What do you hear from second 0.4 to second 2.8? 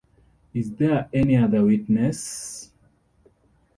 Is there any other witness?